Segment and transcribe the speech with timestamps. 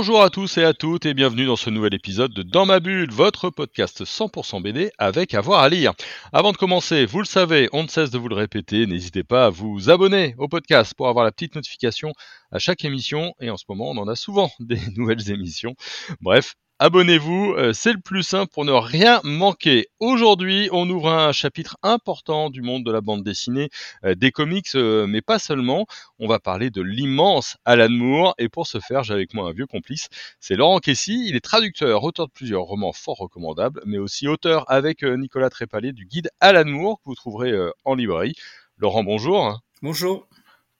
[0.00, 2.80] Bonjour à tous et à toutes et bienvenue dans ce nouvel épisode de Dans ma
[2.80, 5.92] bulle, votre podcast 100% BD avec avoir à lire.
[6.32, 9.44] Avant de commencer, vous le savez, on ne cesse de vous le répéter, n'hésitez pas
[9.44, 12.14] à vous abonner au podcast pour avoir la petite notification
[12.50, 15.74] à chaque émission et en ce moment on en a souvent des nouvelles émissions.
[16.22, 19.88] Bref, Abonnez-vous, euh, c'est le plus simple pour ne rien manquer.
[19.98, 23.68] Aujourd'hui, on ouvre un chapitre important du monde de la bande dessinée,
[24.06, 25.84] euh, des comics, euh, mais pas seulement.
[26.18, 29.52] On va parler de l'immense Alan Moore, et pour ce faire, j'ai avec moi un
[29.52, 30.08] vieux complice.
[30.40, 31.26] C'est Laurent Kessy.
[31.28, 35.92] Il est traducteur, auteur de plusieurs romans fort recommandables, mais aussi auteur avec Nicolas Trépalé
[35.92, 37.52] du guide Alan Moore que vous trouverez
[37.84, 38.36] en librairie.
[38.78, 39.60] Laurent, bonjour.
[39.82, 40.26] Bonjour.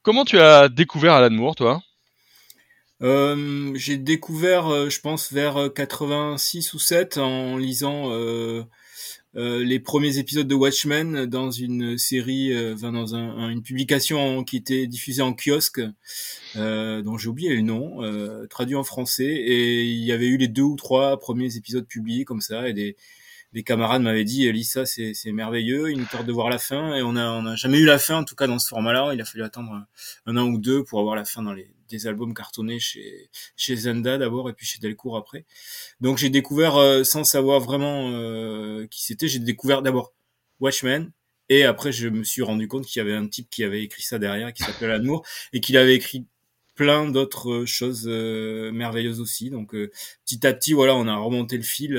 [0.00, 1.82] Comment tu as découvert Alan Moore, toi?
[3.02, 8.62] Euh, j'ai découvert, euh, je pense, vers 86 ou 7 en lisant euh,
[9.36, 14.56] euh, les premiers épisodes de Watchmen dans une série, enfin dans un, une publication qui
[14.56, 15.80] était diffusée en kiosque,
[16.56, 18.00] dont j'ai oublié le nom,
[18.48, 22.24] traduit en français, et il y avait eu les deux ou trois premiers épisodes publiés
[22.24, 22.96] comme ça, et des,
[23.52, 26.94] des camarades m'avaient dit Lisa c'est c'est merveilleux, il nous tarde de voir la fin
[26.94, 29.12] et on a on a jamais eu la fin en tout cas dans ce format-là.
[29.14, 29.86] Il a fallu attendre
[30.26, 33.76] un an ou deux pour avoir la fin dans les des albums cartonnés chez chez
[33.76, 35.44] Zenda d'abord et puis chez Delcourt après.
[36.00, 40.12] Donc j'ai découvert euh, sans savoir vraiment euh, qui c'était, j'ai découvert d'abord
[40.60, 41.12] Watchmen
[41.48, 44.02] et après je me suis rendu compte qu'il y avait un type qui avait écrit
[44.02, 46.26] ça derrière qui s'appelait Amour et qu'il avait écrit
[46.80, 49.50] plein d'autres choses euh, merveilleuses aussi.
[49.50, 49.76] Donc
[50.24, 51.94] petit à petit, voilà, on a remonté le fil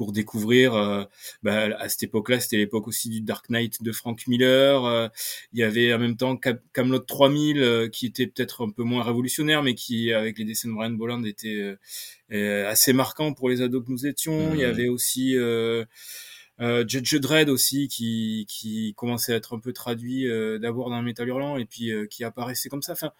[0.00, 0.74] pour découvrir.
[0.74, 1.04] Euh,
[1.42, 4.82] bah, à cette époque-là, c'était l'époque aussi du Dark Knight de Frank Miller.
[4.86, 5.08] Euh,
[5.52, 6.38] il y avait en même temps
[6.72, 10.70] Camelot 3000 euh, qui était peut-être un peu moins révolutionnaire, mais qui avec les dessins
[10.70, 11.76] de Brian Bolland était
[12.30, 14.54] assez marquant pour les ados que nous étions.
[14.54, 14.70] Il y mmh.
[14.70, 15.84] avait aussi euh,
[16.88, 20.26] Judge Dredd aussi qui, qui commençait à être un peu traduit
[20.60, 22.92] d'abord dans Metal Hurlant et puis qui apparaissait comme ça.
[22.94, 23.12] Enfin,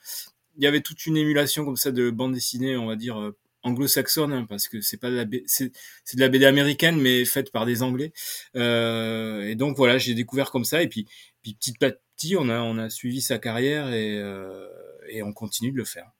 [0.60, 3.32] il y avait toute une émulation comme ça de bande dessinée, on va dire
[3.62, 5.72] anglo-saxonne hein, parce que c'est pas de la c'est
[6.04, 8.12] c'est de la BD américaine mais faite par des anglais.
[8.56, 10.82] Euh, et donc voilà j'ai découvert comme ça.
[10.82, 11.06] Et puis
[11.42, 14.66] puis petit à petit on a on a suivi sa carrière et euh,
[15.08, 16.10] et on continue de le faire.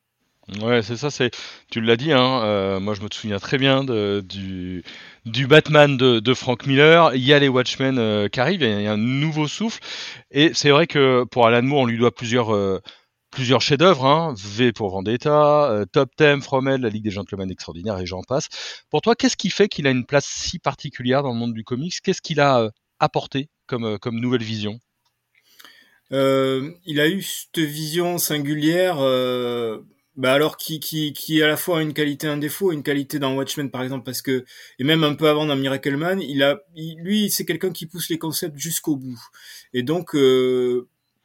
[0.61, 1.31] Ouais c'est ça c'est
[1.71, 4.83] tu l'as dit hein euh, moi je me souviens très bien de, du
[5.27, 7.15] du Batman de, Frank Miller.
[7.15, 9.81] Il y a les Watchmen euh, qui arrivent il y a un nouveau souffle.
[10.31, 12.81] Et c'est vrai que pour Alan Moore on lui doit plusieurs euh,
[13.31, 17.99] plusieurs chefs-d'œuvre, hein, V pour Vendetta, euh, Top 10, Fromel, La Ligue des Gentlemen Extraordinaires
[17.99, 18.49] et j'en passe.
[18.91, 21.65] Pour toi, qu'est-ce qui fait qu'il a une place si particulière dans le monde du
[21.65, 21.95] comics?
[22.03, 24.79] Qu'est-ce qu'il a euh, apporté comme, euh, comme nouvelle vision?
[26.13, 28.97] Euh, Il a eu cette vision singulière,
[30.17, 33.21] bah alors qui, qui, qui à la fois a une qualité un défaut, une qualité
[33.21, 34.45] dans Watchmen par exemple, parce que,
[34.79, 38.11] et même un peu avant dans Miracle Man, il a, lui, c'est quelqu'un qui pousse
[38.11, 39.23] les concepts jusqu'au bout.
[39.73, 40.17] Et donc,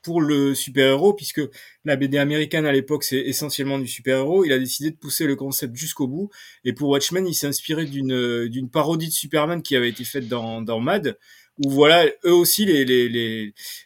[0.06, 1.42] pour le super-héros, puisque
[1.84, 5.36] la BD américaine à l'époque c'est essentiellement du super-héros, il a décidé de pousser le
[5.36, 6.30] concept jusqu'au bout.
[6.64, 10.28] Et pour Watchmen, il s'est inspiré d'une d'une parodie de Superman qui avait été faite
[10.28, 11.18] dans, dans Mad,
[11.58, 13.10] où voilà, eux aussi les les,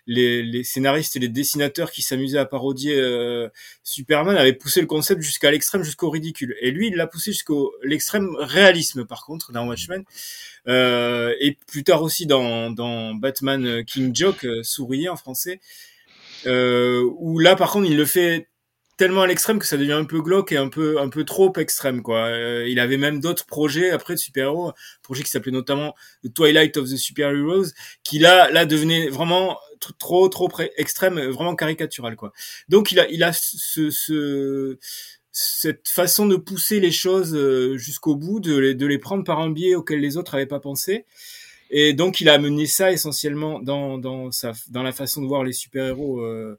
[0.08, 3.48] les, les, scénaristes et les dessinateurs qui s'amusaient à parodier euh,
[3.84, 6.54] Superman avaient poussé le concept jusqu'à l'extrême, jusqu'au ridicule.
[6.60, 10.04] Et lui, il l'a poussé jusqu'au l'extrême réalisme par contre dans Watchmen.
[10.68, 15.62] Euh, et plus tard aussi dans, dans Batman King Joke, euh, sourier en français,
[16.46, 18.48] euh, où là, par contre, il le fait
[18.98, 21.54] tellement à l'extrême que ça devient un peu glauque et un peu un peu trop
[21.56, 22.26] extrême quoi.
[22.26, 25.96] Euh, il avait même d'autres projets après de super-héros, projet qui s'appelait notamment
[26.26, 27.68] The Twilight of the Super Heroes,
[28.04, 29.58] qui là là devenait vraiment
[30.00, 32.34] trop trop extrême, vraiment caricatural quoi.
[32.68, 34.78] Donc il a il a ce, ce
[35.32, 39.40] cette façon de pousser les choses euh, jusqu'au bout, de les, de les prendre par
[39.40, 41.06] un biais auquel les autres n'avaient pas pensé.
[41.70, 45.44] Et donc, il a amené ça essentiellement dans, dans, sa, dans la façon de voir
[45.44, 46.58] les super-héros euh,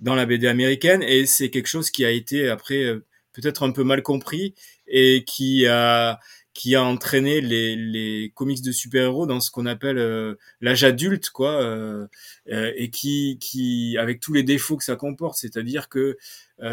[0.00, 1.02] dans la BD américaine.
[1.02, 4.54] Et c'est quelque chose qui a été, après, euh, peut-être un peu mal compris
[4.86, 6.20] et qui a,
[6.54, 11.30] qui a entraîné les, les comics de super-héros dans ce qu'on appelle euh, l'âge adulte,
[11.30, 12.06] quoi, euh,
[12.46, 16.16] et qui, qui, avec tous les défauts que ça comporte, c'est-à-dire que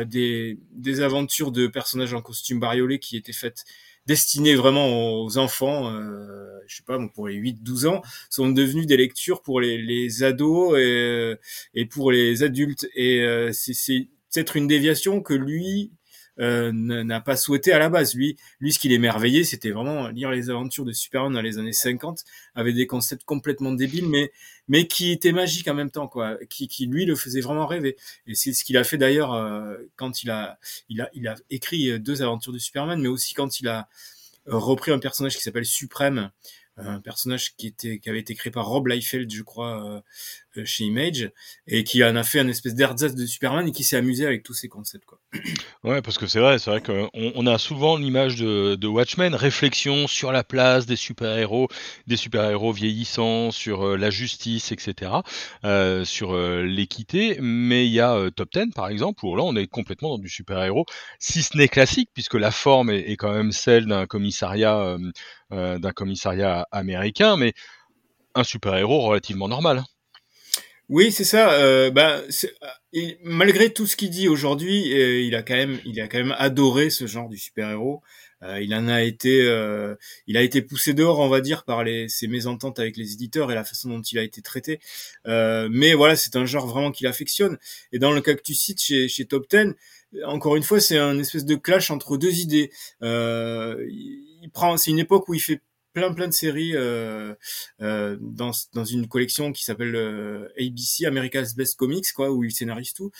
[0.06, 3.66] des, des aventures de personnages en costume bariolé qui étaient faites
[4.06, 8.98] destinés vraiment aux enfants, euh, je sais pas, pour les 8-12 ans, sont devenus des
[8.98, 11.36] lectures pour les, les ados et,
[11.74, 12.88] et, pour les adultes.
[12.96, 15.92] Et euh, c'est peut-être une déviation que lui
[16.40, 18.16] euh, n'a pas souhaité à la base.
[18.16, 21.74] Lui, lui, ce qui l'émerveillait, c'était vraiment lire les aventures de Superman dans les années
[21.74, 22.24] 50,
[22.56, 24.32] avec des concepts complètement débiles, mais
[24.68, 26.38] mais qui étaient magiques en même temps, quoi.
[26.50, 27.98] Qui, qui lui le faisait vraiment rêver.
[28.28, 30.58] Et c'est ce qu'il a fait d'ailleurs euh, quand il a
[30.90, 33.88] il a il a écrit deux aventures de Superman, mais aussi quand il a
[34.46, 36.32] repris un personnage qui s'appelle Suprême
[36.78, 40.02] un personnage qui était qui avait été créé par Rob Liefeld, je crois, euh,
[40.58, 41.32] euh, chez Image,
[41.68, 44.44] et qui en a fait un espèce d'ersatz de Superman et qui s'est amusé avec
[44.44, 45.20] tous ces concepts, quoi.
[45.84, 49.36] Ouais, parce que c'est vrai, c'est vrai qu'on on a souvent l'image de, de, Watchmen,
[49.36, 51.68] réflexion sur la place des super-héros,
[52.08, 55.12] des super-héros vieillissants, sur euh, la justice, etc.,
[55.66, 59.68] euh, sur l'équité, mais il y a Top Ten, par exemple, où là on est
[59.68, 60.86] complètement dans du super-héros,
[61.20, 64.98] si ce n'est classique, puisque la forme est, est quand même celle d'un commissariat
[65.54, 67.54] euh, d'un commissariat américain, mais
[68.36, 69.84] un super-héros relativement normal.
[70.94, 71.54] Oui, c'est ça.
[71.54, 72.22] Euh, bah,
[72.94, 74.92] euh, malgré tout ce qu'il dit aujourd'hui,
[75.26, 78.04] il a quand même, il a quand même adoré ce genre du super-héros.
[78.62, 79.40] il en a été,
[80.28, 83.52] il a été poussé dehors, on va dire, par les, ses mésententes avec les éditeurs
[83.52, 84.80] et la façon dont il a été traité.
[85.26, 87.58] mais voilà, c'est un genre vraiment qu'il affectionne.
[87.92, 89.74] Et dans le cas que tu cites chez, chez Top Ten,
[90.26, 92.70] encore une fois, c'est un espèce de clash entre deux idées.
[93.02, 95.60] il prend, c'est une époque où il fait
[95.94, 97.34] plein plein de séries euh,
[97.82, 102.52] euh, dans, dans une collection qui s'appelle euh, ABC America's Best Comics quoi où il
[102.52, 103.12] scénarise tout.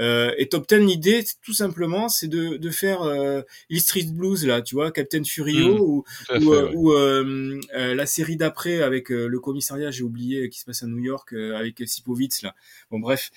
[0.00, 3.42] Euh, et Top Ten l'idée tout simplement c'est de, de faire euh,
[3.76, 6.04] Street Blues là tu vois Captain Furio mmh, ou
[6.40, 10.82] ou, euh, ou euh, la série d'après avec le commissariat j'ai oublié qui se passe
[10.82, 12.54] à New York avec Sipovitz là.
[12.90, 13.30] Bon bref.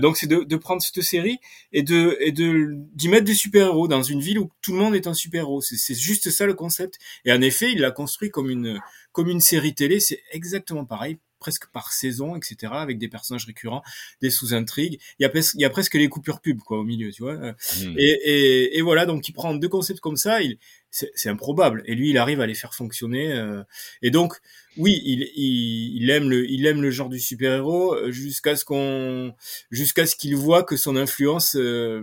[0.00, 1.38] Donc c'est de, de prendre cette série
[1.72, 4.78] et de et de d'y mettre des super héros dans une ville où tout le
[4.78, 6.98] monde est un super héros c'est juste ça le concept.
[7.24, 8.80] Et en effet il l'a construit comme une,
[9.12, 10.00] comme une série télé.
[10.00, 13.82] C'est exactement pareil presque par saison, etc., avec des personnages récurrents,
[14.22, 14.98] des sous-intrigues.
[15.18, 17.34] Il y a, il y a presque les coupures pub, quoi, au milieu, tu vois.
[17.36, 17.98] Mmh.
[17.98, 20.56] Et, et, et, voilà, donc il prend deux concepts comme ça, il,
[20.90, 21.82] c'est, improbable.
[21.86, 23.32] Et lui, il arrive à les faire fonctionner.
[23.32, 23.62] Euh,
[24.00, 24.40] et donc,
[24.78, 28.64] oui, il, il, il, aime le, il aime le genre du super-héros euh, jusqu'à ce
[28.64, 29.34] qu'on,
[29.70, 32.02] jusqu'à ce qu'il voit que son influence euh,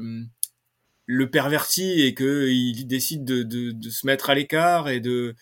[1.05, 5.35] le pervertit et qu'il décide de, de, de se mettre à l'écart et de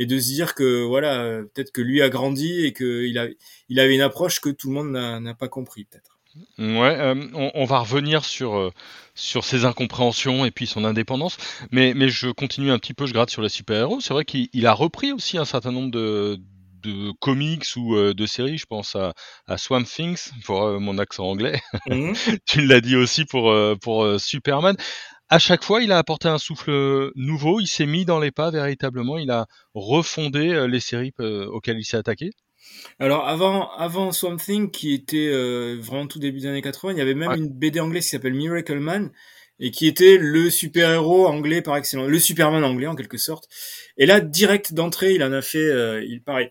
[0.00, 3.28] et de se dire que voilà, peut-être que lui a grandi et qu'il a,
[3.68, 6.18] il avait une approche que tout le monde n'a pas compris peut-être.
[6.58, 8.70] Ouais, euh, on, va revenir sur euh,
[9.14, 11.36] sur ses incompréhensions et puis son indépendance,
[11.70, 14.00] mais mais je continue un petit peu, je gratte sur les super-héros.
[14.00, 16.40] C'est vrai qu'il a repris aussi un certain nombre de
[16.82, 19.12] de comics ou euh, de séries, je pense à,
[19.46, 21.60] à Swamp Things pour mon accent anglais.
[21.88, 22.12] Mmh.
[22.46, 24.76] tu l'as dit aussi pour pour Superman
[25.30, 28.50] à chaque fois, il a apporté un souffle nouveau, il s'est mis dans les pas
[28.50, 32.30] véritablement, il a refondé euh, les séries euh, auxquelles il s'est attaqué.
[32.98, 36.98] Alors avant, avant Swamp Thing, qui était euh, vraiment tout début des années 80, il
[36.98, 39.12] y avait même une BD anglaise qui s'appelle Miracle Man,
[39.60, 43.48] et qui était le super-héros anglais par excellence, le Superman anglais en quelque sorte.
[43.98, 46.50] Et là, direct d'entrée, il en a fait, il pareil,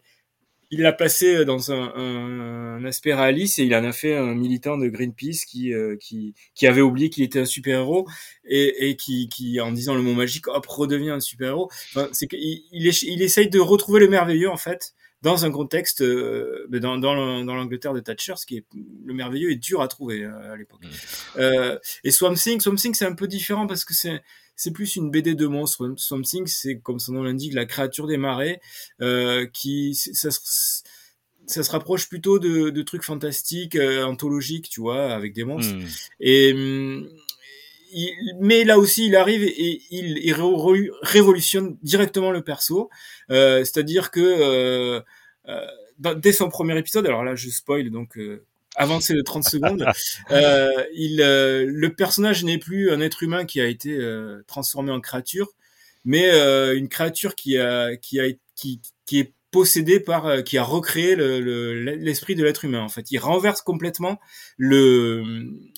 [0.71, 4.77] il l'a placé dans un, un, aspect réaliste et il en a fait un militant
[4.77, 8.07] de Greenpeace qui euh, qui, qui avait oublié qu'il était un super héros
[8.45, 11.69] et, et qui, qui en disant le mot magique hop redevient un super héros.
[11.93, 12.39] Enfin, c'est qu'il
[12.71, 17.13] il, il essaye de retrouver le merveilleux en fait dans un contexte euh, dans, dans,
[17.13, 18.65] l'Angleterre de Thatcher, ce qui est
[19.05, 20.83] le merveilleux est dur à trouver euh, à l'époque.
[20.83, 21.39] Mmh.
[21.39, 24.21] Euh, et Swamp Thing, Swamp Thing c'est un peu différent parce que c'est
[24.59, 25.93] c'est plus une BD de monstres.
[25.95, 28.59] Swamp Thing, c'est comme son nom l'indique, la créature des marais,
[29.01, 30.39] euh, qui ça se,
[31.47, 35.75] ça se rapproche plutôt de, de trucs fantastiques, euh, anthologiques, tu vois, avec des monstres.
[35.75, 35.85] Mmh.
[36.19, 37.09] Et hum,
[38.41, 40.35] mais là aussi, il arrive et, il, il,
[41.03, 42.89] révolutionne directement le perso.
[43.31, 45.01] Euh, C'est-à-dire que euh,
[45.47, 48.45] euh, dès son premier épisode, alors là, je spoil, donc euh,
[48.79, 49.85] avancez de 30 secondes,
[50.31, 53.99] euh, il, euh, le personnage n'est plus un être humain qui a été
[54.47, 55.49] transformé en créature,
[56.05, 56.29] mais
[56.75, 61.15] une créature qui a, qui a, qui, qui est possédé par euh, qui a recréé
[61.15, 63.11] l'esprit le, de l'être humain en fait.
[63.11, 64.19] Il renverse complètement
[64.57, 65.23] le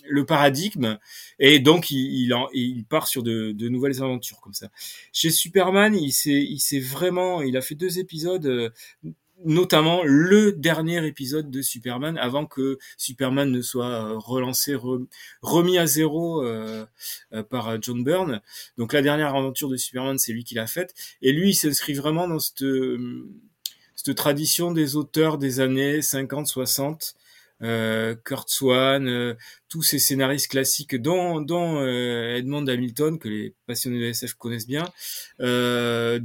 [0.09, 0.97] le paradigme
[1.39, 4.69] et donc il il, il part sur de, de, nouvelles aventures comme ça.
[5.13, 8.69] Chez Superman il s'est il s'est vraiment il a fait deux épisodes euh,
[9.45, 14.75] notamment le dernier épisode de Superman avant que Superman ne soit euh, relancé,
[15.41, 16.85] remis à zéro euh,
[17.49, 18.41] par John Byrne.
[18.77, 20.93] Donc la dernière aventure de Superman, c'est lui qui l'a faite.
[21.21, 22.63] Et lui, il s'inscrit vraiment dans cette
[24.03, 27.13] cette tradition des auteurs des années 50-60,
[27.61, 29.35] euh, Kurt Swan, euh,
[29.69, 34.65] tous ces scénaristes classiques, dont, dont euh, Edmond Hamilton, que les passionnés de SF connaissent
[34.65, 34.89] bien,
[35.39, 36.19] euh,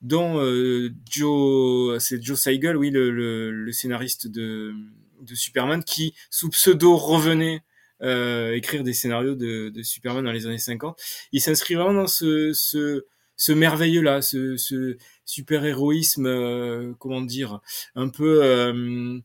[0.00, 4.74] dont, euh, Joe, c'est Joe Seigel, oui, le, le, le, scénariste de,
[5.20, 7.62] de Superman, qui, sous pseudo, revenait
[8.02, 11.00] euh, écrire des scénarios de, de, Superman dans les années 50.
[11.32, 17.60] Il s'inscrit vraiment dans ce, ce, ce merveilleux-là, ce, ce super-héroïsme, euh, comment dire,
[17.96, 19.22] un peu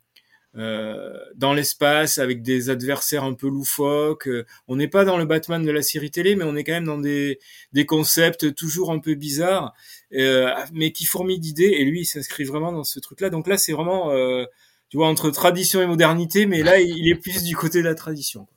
[0.56, 4.30] euh, euh, dans l'espace avec des adversaires un peu loufoques.
[4.68, 6.86] On n'est pas dans le Batman de la série télé, mais on est quand même
[6.86, 7.40] dans des,
[7.74, 9.74] des concepts toujours un peu bizarres,
[10.14, 11.76] euh, mais qui fourmillent d'idées.
[11.78, 13.30] Et lui, il s'inscrit vraiment dans ce truc-là.
[13.30, 14.46] Donc là, c'est vraiment, euh,
[14.90, 17.96] tu vois, entre tradition et modernité, mais là, il est plus du côté de la
[17.96, 18.48] tradition.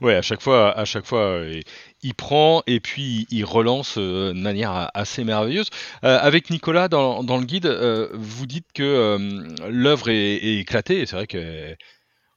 [0.00, 1.60] Ouais, à chaque fois, à chaque fois, euh,
[2.02, 5.68] il prend et puis il relance euh, de manière assez merveilleuse.
[6.04, 7.66] Euh, avec Nicolas dans, le guide,
[8.12, 9.18] vous dites que
[9.68, 11.06] l'œuvre est, éclatée.
[11.06, 11.76] C'est vrai que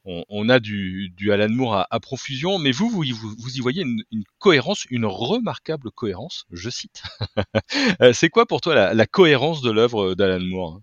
[0.06, 5.06] on, a du, Alan Moore à, profusion, mais vous, vous, y voyez une, cohérence, une
[5.06, 6.44] remarquable cohérence.
[6.50, 7.02] Je cite.
[8.12, 10.80] C'est quoi pour toi la cohérence de l'œuvre d'Alan Moore?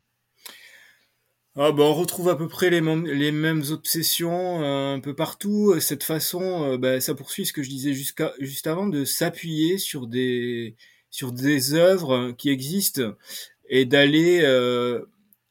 [1.58, 5.14] Ah bah on retrouve à peu près les, mêmes, les mêmes obsessions euh, un peu
[5.14, 5.78] partout.
[5.82, 9.78] Cette façon, euh, bah, ça poursuit ce que je disais jusqu'à juste avant, de s'appuyer
[9.78, 10.76] sur des
[11.10, 13.16] sur des œuvres qui existent
[13.70, 15.06] et d'aller euh,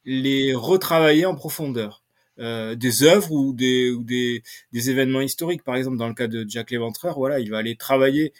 [0.06, 2.02] les retravailler en profondeur.
[2.38, 4.42] des œuvres ou des ou des,
[4.72, 7.76] des événements historiques, par exemple dans le cas de Jack Léventreur, voilà, il va aller
[7.76, 8.32] travailler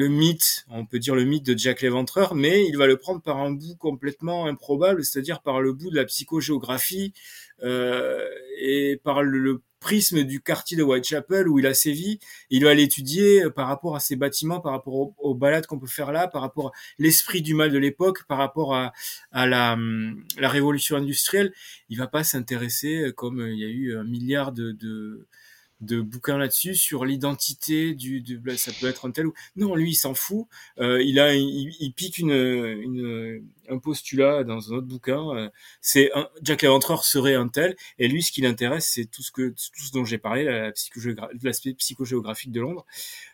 [0.00, 3.20] le mythe, on peut dire le mythe de Jack l'Éventreur, mais il va le prendre
[3.20, 7.12] par un bout complètement improbable, c'est-à-dire par le bout de la psychogéographie
[7.62, 8.26] euh,
[8.58, 12.18] et par le, prisme du quartier de Whitechapel où il a sévi.
[12.50, 16.12] Il va l'étudier par rapport à ces bâtiments, par rapport aux, balades qu'on peut faire
[16.12, 18.92] là, par rapport à l'esprit du mal de l'époque, par rapport à,
[19.32, 19.78] la,
[20.36, 21.54] la, révolution industrielle.
[21.88, 25.26] Il va pas s'intéresser, comme il y a eu un milliard de, de
[25.80, 29.74] de bouquins là-dessus sur l'identité du, du, bah, ça peut être un tel ou non
[29.74, 30.46] lui il s'en fout.
[30.78, 35.48] Euh, il a il, pique une, une, un postulat dans un autre bouquin euh,
[35.80, 39.30] c'est un, Jack l'Aventureur serait un tel et lui ce qui l'intéresse c'est tout ce
[39.30, 40.72] que tout ce dont j'ai parlé la
[41.42, 42.84] l'aspect psychogéographique de Londres.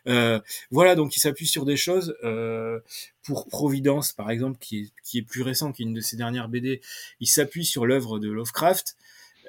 [0.07, 0.39] Euh,
[0.71, 2.79] voilà donc il s'appuie sur des choses euh,
[3.23, 6.17] pour Providence par exemple qui est qui est plus récent qui est une de ses
[6.17, 6.81] dernières BD
[7.19, 8.95] il s'appuie sur l'œuvre de Lovecraft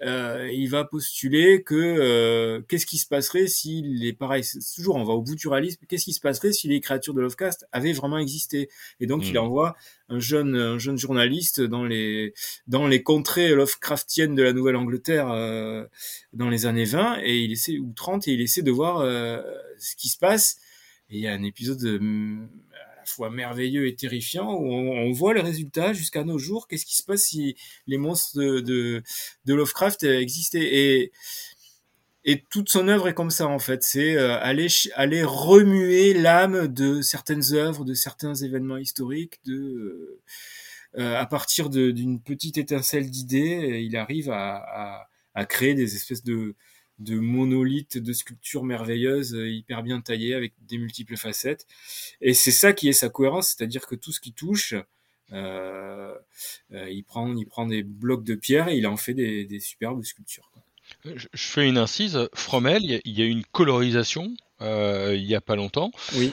[0.02, 5.04] euh, il va postuler que euh, qu'est-ce qui se passerait s'il est pareil, toujours on
[5.04, 7.92] va au bout du réalisme, qu'est-ce qui se passerait si les créatures de Lovecraft avaient
[7.92, 8.68] vraiment existé?
[9.00, 9.38] Et donc il hmm.
[9.38, 9.76] envoie
[10.08, 12.34] un jeune un jeune journaliste dans les
[12.66, 15.84] dans les contrées Lovecraftiennes de la Nouvelle-Angleterre euh,
[16.32, 19.42] dans les années 20 et il essaie ou 30 et il essaie de voir euh,
[19.78, 20.58] ce qui se passe.
[21.10, 21.80] Et il y a un épisode
[23.18, 26.68] merveilleux et terrifiant on, voit le résultat jusqu'à nos jours.
[26.68, 27.56] Qu'est-ce qui se passe si
[27.86, 29.02] les monstres de,
[29.46, 31.10] Lovecraft existaient?
[32.24, 37.00] Et toute son œuvre est comme ça en fait, c'est euh, aller remuer l'âme de
[37.00, 40.20] certaines œuvres, de certains événements historiques, de euh,
[40.98, 45.08] euh, à partir d'une petite étincelle d'idées, il arrive à,
[45.48, 46.54] créer des espèces de
[46.98, 51.66] de monolithes, de sculptures merveilleuses, euh, hyper bien taillées, avec des multiples facettes.
[52.20, 54.74] Et c'est ça qui est sa cohérence, c'est-à-dire que tout ce qui touche,
[55.32, 56.14] euh,
[56.72, 60.02] euh, il, prend, il prend des blocs de pierre et il en fait des, superbes
[60.02, 60.50] sculptures.
[61.04, 62.28] Je, fais une incise.
[62.34, 65.92] Fromel, il y, a eu une colorisation il y a pas longtemps.
[66.16, 66.32] Oui.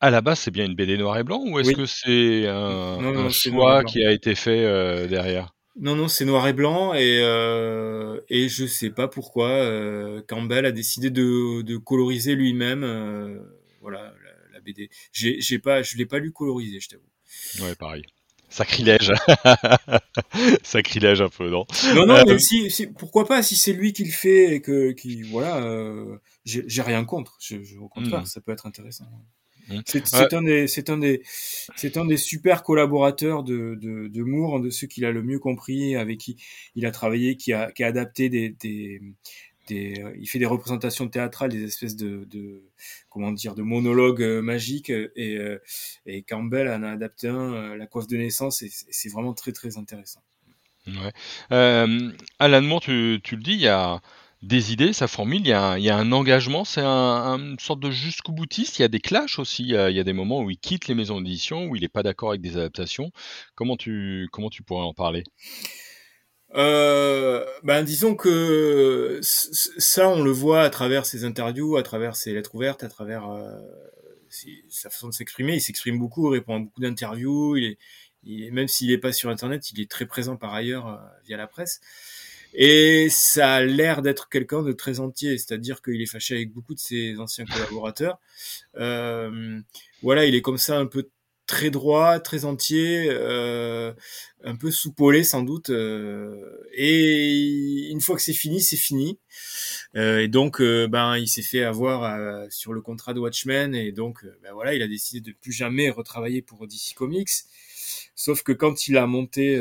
[0.00, 3.28] à la base, c'est bien une BD noir et blanc ou est-ce que c'est un,
[3.30, 5.54] choix qui a été fait derrière?
[5.80, 10.66] Non, non, c'est noir et blanc et euh, et je sais pas pourquoi euh, Campbell
[10.66, 12.82] a décidé de, de coloriser lui-même.
[12.82, 13.38] Euh,
[13.80, 14.12] voilà
[14.52, 14.90] la, BD.
[15.12, 17.64] J'ai j'ai pas, je l'ai pas lu colorisé, je t'avoue.
[17.64, 18.02] Ouais, pareil.
[18.48, 19.12] Sacrilège.
[20.62, 21.64] Sacrilège un peu, non?
[21.94, 24.92] Non, non, mais si, si, pourquoi pas, si c'est lui qui le fait et que,
[24.92, 27.36] qui, voilà, euh, j'ai rien contre.
[27.40, 28.26] Je, je, au contraire, hmm.
[28.26, 29.04] ça peut être intéressant.
[29.68, 29.80] Mmh.
[29.84, 31.22] C'est un des, c'est un des,
[31.76, 35.38] c'est un des super collaborateurs de, de, de Moore, de ceux qu'il a le mieux
[35.38, 36.36] compris, avec qui
[36.74, 39.02] il a travaillé, qui a, qui a adapté des, des,
[39.68, 42.62] des, il fait des représentations théâtrales, des espèces de, de
[43.10, 45.60] comment dire, de monologues euh, magiques, et, euh,
[46.06, 49.52] et Campbell en a adapté un, euh, La coiffe de naissance, et c'est vraiment très
[49.52, 50.22] très intéressant.
[50.86, 51.12] Ouais.
[51.52, 54.00] Euh, Alan Moore, tu, tu le dis, il y a
[54.42, 57.38] des idées, ça formule, il y a un, il y a un engagement, c'est un,
[57.38, 58.78] une sorte de jusqu'au boutiste.
[58.78, 60.94] Il y a des clashs aussi, il y a, des moments où il quitte les
[60.94, 63.10] maisons d'édition, où il n'est pas d'accord avec des adaptations.
[63.54, 65.24] Comment tu, comment tu pourrais en parler?
[66.54, 72.32] Euh, ben disons que ça on le voit à travers ses interviews, à travers ses
[72.32, 73.52] lettres ouvertes, à travers euh,
[74.68, 75.56] sa façon de s'exprimer.
[75.56, 77.56] Il s'exprime beaucoup, répond à beaucoup d'interviews.
[77.56, 77.76] Il
[78.52, 81.46] même s'il n'est pas sur Internet, il est très présent par ailleurs euh, via la
[81.46, 81.80] presse.
[82.54, 86.74] Et ça a l'air d'être quelqu'un de très entier, c'est-à-dire qu'il est fâché avec beaucoup
[86.74, 88.18] de ses anciens collaborateurs.
[88.76, 89.60] Euh,
[90.02, 91.08] voilà, il est comme ça un peu
[91.48, 93.92] très droit, très entier, euh,
[94.44, 95.70] un peu soupolé sans doute.
[95.70, 99.18] Euh, et une fois que c'est fini, c'est fini.
[99.96, 104.24] Euh, et donc, ben, il s'est fait avoir sur le contrat de Watchmen, et donc,
[104.42, 107.30] ben voilà, il a décidé de plus jamais retravailler pour DC Comics.
[108.20, 109.54] Sauf que quand il a monté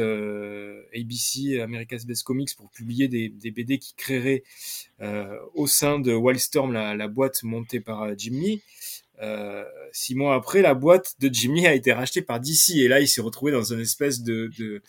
[0.95, 4.43] ABC, America's Best Comics, pour publier des, des BD qui créeraient
[5.53, 8.63] au sein de Wildstorm la, la boîte montée par Jim Lee,
[9.21, 12.99] euh, six mois après, la boîte de Jimmy a été rachetée par DC et là,
[12.99, 14.81] il s'est retrouvé dans une espèce de, de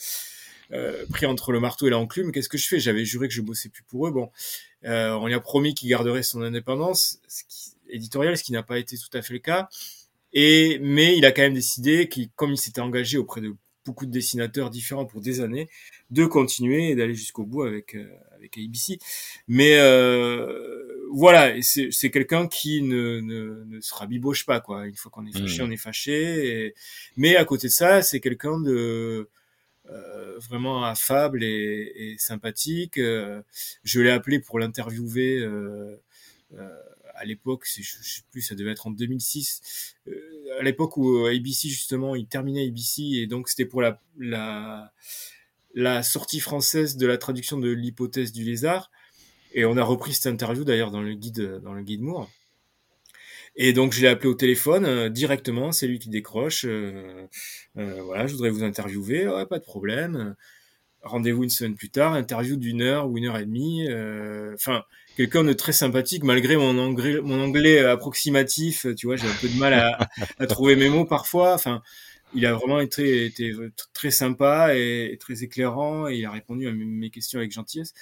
[0.72, 2.32] euh, pris entre le marteau et l'enclume.
[2.32, 2.78] Qu'est-ce que je fais?
[2.78, 4.10] J'avais juré que je bossais plus pour eux.
[4.10, 4.30] Bon,
[4.84, 8.62] euh, on lui a promis qu'il garderait son indépendance ce qui, éditoriale, ce qui n'a
[8.62, 9.68] pas été tout à fait le cas.
[10.32, 13.54] Et mais il a quand même décidé qu'il, comme il s'était engagé auprès de
[13.84, 15.68] beaucoup de dessinateurs différents pour des années,
[16.10, 18.06] de continuer et d'aller jusqu'au bout avec euh,
[18.36, 18.98] avec ABC.
[19.48, 24.86] Mais euh, voilà, c'est quelqu'un qui ne, ne, ne se rabiboche pas quoi.
[24.86, 25.66] Une fois qu'on est fâché, mmh.
[25.66, 26.66] on est fâché.
[26.66, 26.74] Et...
[27.16, 29.28] Mais à côté de ça, c'est quelqu'un de
[29.90, 32.98] euh, vraiment affable et, et sympathique.
[32.98, 33.42] Euh,
[33.84, 35.96] je l'ai appelé pour l'interviewer euh,
[36.54, 36.68] euh
[37.18, 39.96] à l'époque, je, je sais plus, ça devait être en 2006,
[40.58, 44.92] à l'époque où ABC justement, il terminait ABC et donc c'était pour la,
[46.02, 48.90] sortie française de la traduction de l'hypothèse du lézard.
[49.54, 52.30] Et on a repris cette interview d'ailleurs dans le guide, dans le guide Moore.
[53.60, 56.64] Et donc je l'ai appelé au téléphone euh, directement, c'est lui qui décroche.
[56.64, 57.26] Euh,
[57.76, 60.36] euh, voilà, je voudrais vous interviewer, pas de problème.
[61.02, 63.86] Rendez-vous une semaine plus tard, interview d'une heure ou une heure et demie.
[64.54, 64.82] Enfin,
[65.16, 68.86] quelqu'un de très sympathique malgré mon anglais, mon anglais approximatif.
[68.96, 69.98] Tu vois, j'ai un peu de mal à,
[70.38, 71.54] à trouver mes mots parfois.
[71.54, 71.82] Enfin,
[72.34, 73.52] il a vraiment été, été
[73.92, 77.94] très sympa et, très éclairant et il a répondu à mes questions avec gentillesse.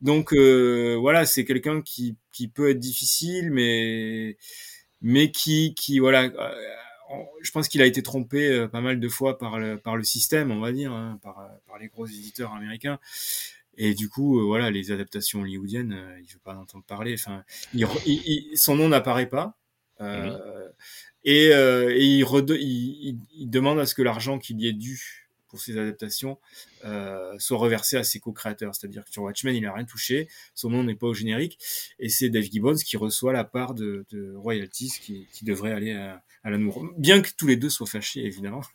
[0.00, 4.36] Donc euh, voilà, c'est quelqu'un qui, qui peut être difficile, mais
[5.02, 6.54] mais qui qui voilà, euh,
[7.42, 10.04] je pense qu'il a été trompé euh, pas mal de fois par le par le
[10.04, 12.98] système, on va dire, hein, par par les gros éditeurs américains.
[13.76, 17.14] Et du coup, voilà, les adaptations hollywoodiennes, il veut pas en entendre parler.
[17.14, 17.42] Enfin,
[17.74, 17.88] il,
[18.54, 19.58] son nom n'apparaît pas.
[20.00, 20.68] Euh,
[21.24, 22.26] et, euh, et il,
[22.60, 25.23] il, il, demande à ce que l'argent qu'il y ait dû
[25.54, 26.36] pour ces adaptations
[26.84, 28.74] euh, soit reversé à ses co-créateurs.
[28.74, 31.60] C'est-à-dire que sur Watchmen, il n'a rien touché, son nom n'est pas au générique,
[32.00, 35.92] et c'est Dave Gibbons qui reçoit la part de, de royalties qui, qui, devrait aller
[35.92, 36.84] à, à l'amour.
[36.98, 38.62] Bien que tous les deux soient fâchés, évidemment.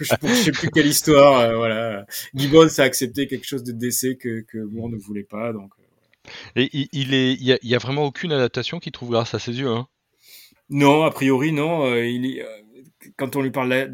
[0.00, 1.38] je ne sais plus quelle histoire.
[1.38, 2.04] Euh, voilà.
[2.34, 5.52] Gibbons a accepté quelque chose de décès que, que Moore ne voulait pas.
[5.52, 8.90] Donc, euh, Et il, il est, il y, a, y, a, vraiment aucune adaptation qui
[8.90, 9.68] trouve grâce à ses yeux.
[9.68, 9.86] Hein?
[10.70, 11.86] Non, a priori non.
[11.86, 12.62] Euh, il est, euh,
[13.16, 13.90] quand on lui parle,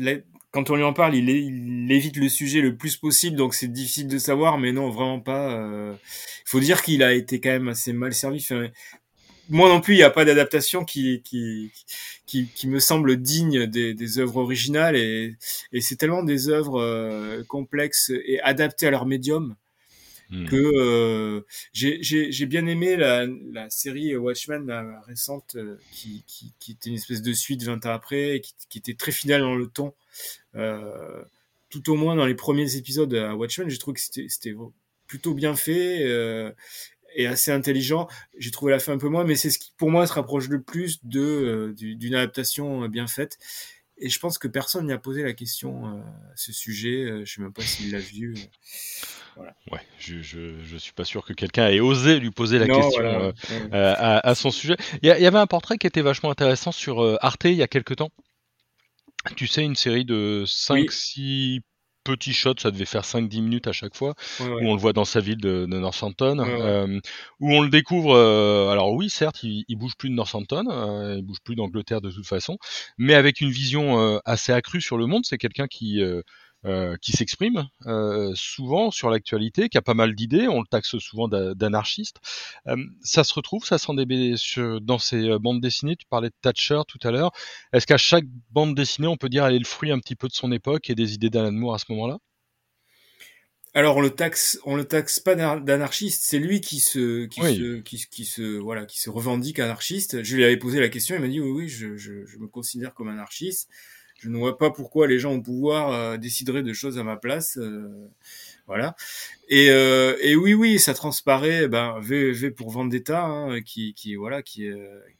[0.54, 4.06] quand on lui en parle, il, évite le sujet le plus possible, donc c'est difficile
[4.06, 4.56] de savoir.
[4.56, 5.50] Mais non, vraiment pas.
[5.50, 5.94] Il euh,
[6.44, 8.46] faut dire qu'il a été quand même assez mal servi.
[9.50, 11.72] Moi non plus, il n'y a pas d'adaptation qui, qui,
[12.24, 15.34] qui, me semble digne des, des œuvres originales et,
[15.72, 19.56] et c'est tellement des œuvres complexes et adaptées à leur médium
[20.30, 20.46] Hmm.
[20.46, 26.72] que euh, j'ai bien aimé la, la, série Watchmen la récente euh, qui, qui, qui,
[26.72, 29.54] était une espèce de suite 20 ans après et qui, qui était très fidèle dans
[29.54, 29.92] le ton
[30.54, 31.22] euh,
[31.68, 34.54] tout au moins dans les premiers épisodes à Watchmen j'ai trouvé que c'était
[35.06, 36.52] plutôt bien fait euh,
[37.16, 38.08] et assez intelligent.
[38.38, 40.48] J'ai trouvé la fin un peu moins mais c'est ce qui pour moi se rapproche
[40.48, 43.38] le plus de euh, d'une adaptation bien faite
[43.98, 46.02] et je pense que personne n'y a posé la question à
[46.36, 48.34] ce sujet je sais même pas s'il l'a vu
[49.36, 53.02] Ouais, je, je, je, suis pas sûr que quelqu'un ait osé lui poser la question
[53.02, 53.32] euh,
[53.72, 54.76] euh, à, à, son sujet.
[55.02, 57.62] Il y, y, avait un portrait qui était vachement intéressant sur euh, Arte il y
[57.62, 58.10] a quelques temps.
[59.36, 61.62] Tu sais, une série de 5-6
[62.04, 65.04] petits shots, ça devait faire 5-10 minutes à chaque fois, où on le voit dans
[65.04, 67.00] sa ville de, de Northampton, euh,
[67.40, 68.14] où on le découvre.
[68.14, 72.00] Euh, alors oui, certes, il, il, bouge plus de Northampton, euh, il bouge plus d'Angleterre
[72.00, 72.58] de toute façon,
[72.98, 75.24] mais avec une vision assez accrue sur le monde.
[75.24, 76.02] C'est quelqu'un qui
[76.64, 80.48] euh, qui s'exprime euh, souvent sur l'actualité, qui a pas mal d'idées.
[80.48, 82.20] On le taxe souvent d'anarchiste.
[82.66, 83.94] Euh, ça se retrouve, ça s'en
[84.36, 85.96] sur, dans ces euh, bandes dessinées?
[85.96, 87.32] Tu parlais de Thatcher tout à l'heure.
[87.72, 90.28] Est-ce qu'à chaque bande dessinée, on peut dire elle est le fruit un petit peu
[90.28, 92.18] de son époque et des idées d'Alan Moore à ce moment-là?
[93.76, 97.56] Alors on le taxe, on le taxe pas d'anarchiste, c'est lui qui se, qui oui.
[97.56, 100.22] se, qui, qui, se, voilà, qui se revendique anarchiste.
[100.22, 102.46] Je lui avais posé la question, il m'a dit oui, oui, je, je, je me
[102.46, 103.68] considère comme anarchiste
[104.20, 107.16] je ne vois pas pourquoi les gens au pouvoir euh, décideraient de choses à ma
[107.16, 107.58] place.
[107.58, 107.88] Euh,
[108.66, 108.96] voilà.
[109.48, 111.68] Et, euh, et, oui, oui, ça transparaît.
[111.68, 114.70] Ben, v, v pour Vendetta, hein, qui, qui, voilà, qui,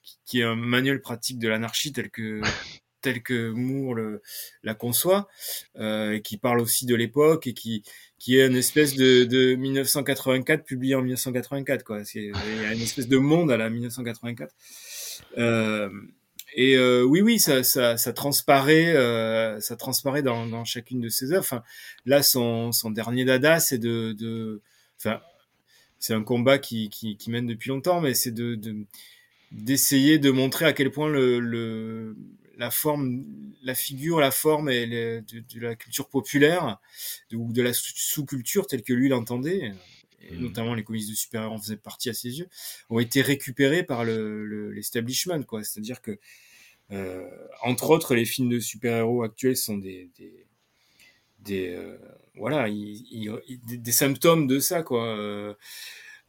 [0.03, 2.41] qui, qui, est un manuel pratique de l'anarchie tel que
[3.05, 4.23] tel que Moore le,
[4.63, 5.29] la conçoit,
[5.77, 7.85] euh, et qui parle aussi de l'époque et qui,
[8.19, 12.01] qui est une espèce de, de 1984 publié en 1984 quoi.
[12.15, 14.55] Il y a une espèce de monde à la 1984.
[15.37, 15.91] Euh,
[16.57, 21.09] et euh, oui, oui, ça, ça, ça transparaît, euh, ça transparaît dans, dans, chacune de
[21.09, 21.41] ses œuvres.
[21.41, 21.65] Enfin,
[22.07, 24.63] là, son, son dernier dada, c'est de, de,
[24.97, 25.21] enfin,
[25.99, 28.57] c'est un combat qui, qui, qui, mène depuis longtemps, mais c'est de,
[29.51, 32.17] d'essayer de, montrer à quel point le, le,
[32.57, 33.25] la forme,
[33.65, 36.79] la figure, la forme et de, de, la culture populaire
[37.33, 39.73] ou de la sous-culture telle que lui l'entendait,
[40.21, 40.41] et mmh.
[40.41, 42.49] notamment les comics de super-héros en faisaient partie à ses yeux,
[42.91, 45.65] ont été récupérés par le, l'establishment, quoi.
[45.65, 46.19] C'est-à-dire que
[47.63, 50.47] entre autres, les films de super-héros actuels sont des, des,
[51.41, 51.97] des euh,
[52.37, 55.05] voilà, des, symptômes de ça, quoi.
[55.07, 55.55] Euh,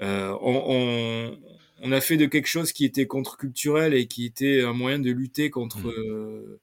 [0.01, 1.37] on,
[1.81, 5.11] on, a fait de quelque chose qui était contre-culturel et qui était un moyen de
[5.11, 6.57] lutter contre mmh.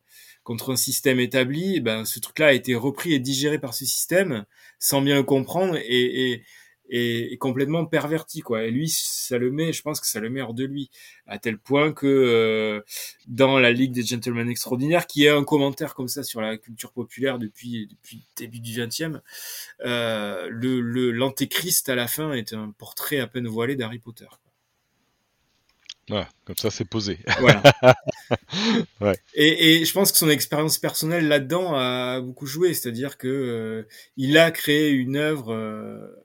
[0.44, 1.80] contre un système établi.
[1.80, 4.44] ben, ce truc-là a été repris et digéré par ce système
[4.78, 6.44] sans bien le comprendre et, et
[6.92, 8.64] est, complètement perverti quoi.
[8.64, 10.90] Et lui, ça le met, je pense que ça le met hors de lui,
[11.26, 12.80] à tel point que euh,
[13.26, 16.92] dans la Ligue des Gentlemen Extraordinaires, qui est un commentaire comme ça sur la culture
[16.92, 19.18] populaire depuis depuis le début du XXe,
[19.84, 24.26] euh, le l'antéchrist à la fin est un portrait à peine voilé d'Harry Potter.
[26.10, 27.20] Ouais, comme ça c'est posé.
[27.38, 27.62] Voilà.
[29.00, 29.16] ouais.
[29.34, 33.88] et, et, je pense que son expérience personnelle là-dedans a beaucoup joué, c'est-à-dire que euh,
[34.16, 36.21] il a créé une œuvre euh,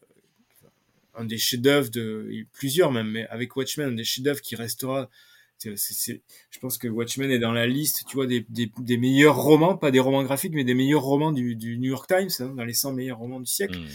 [1.18, 5.10] un des chefs-d'œuvre de plusieurs même, mais avec Watchmen, un des chefs-d'œuvre qui restera.
[5.64, 9.76] je pense que Watchmen est dans la liste, tu vois, des, des, des, meilleurs romans,
[9.76, 12.66] pas des romans graphiques, mais des meilleurs romans du, du New York Times, hein, dans
[12.66, 13.80] les 100 meilleurs romans du siècle.
[13.80, 13.88] Hmm.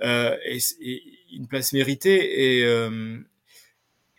[0.00, 2.58] Euh, et, et, une place méritée.
[2.58, 3.18] Et euh,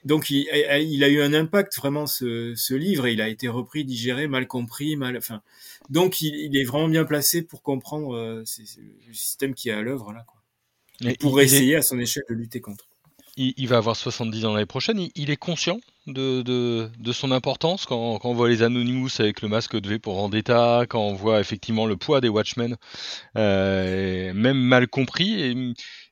[0.06, 0.48] donc, il,
[0.82, 3.08] il, a eu un impact vraiment ce, ce, livre.
[3.08, 5.18] Et il a été repris, digéré, mal compris, mal.
[5.18, 5.42] Enfin,
[5.90, 9.82] donc, il, il est vraiment bien placé pour comprendre euh, le système qui est à
[9.82, 10.24] l'œuvre là.
[10.28, 10.39] Quoi
[11.20, 12.86] pour essayer à son échelle de lutter contre.
[13.42, 15.08] Il, va avoir 70 ans l'année prochaine.
[15.16, 19.42] Il, est conscient de, de, de, son importance quand, quand, on voit les Anonymous avec
[19.42, 22.76] le masque de V pour Vendetta, quand on voit effectivement le poids des Watchmen,
[23.38, 25.56] euh, même mal compris, et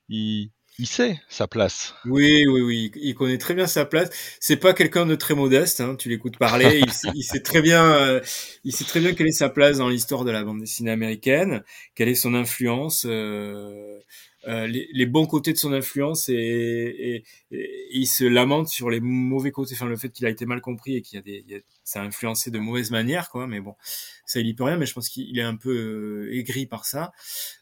[0.08, 1.94] il, il sait sa place.
[2.04, 4.10] Oui, oui, oui, il connaît très bien sa place.
[4.40, 5.80] C'est pas quelqu'un de très modeste.
[5.80, 5.96] Hein.
[5.96, 8.20] Tu l'écoutes parler, il, il, sait très bien, euh,
[8.64, 11.62] il sait très bien quelle est sa place dans l'histoire de la bande dessinée américaine,
[11.96, 13.04] quelle est son influence.
[13.06, 13.98] Euh,
[14.46, 19.50] les, les, bons côtés de son influence et, et, il se lamente sur les mauvais
[19.50, 22.02] côtés, enfin le fait qu'il a été mal compris et qu'il y a des, ça
[22.02, 23.46] a influencé de mauvaise manière, quoi.
[23.46, 23.74] Mais bon,
[24.26, 24.76] ça il y peut rien.
[24.76, 25.70] Mais je pense qu'il est un peu
[26.28, 27.12] euh, aigri par ça.